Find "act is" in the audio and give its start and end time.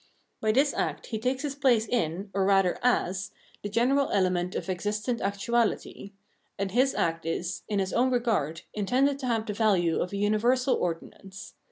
6.95-7.61